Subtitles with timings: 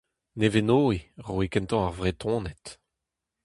[0.39, 2.65] Nevenoe roue kentañ ar Vretoned.